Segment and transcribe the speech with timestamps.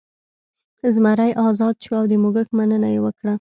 [0.95, 3.29] زمری ازاد شو او د موږک مننه یې وکړه.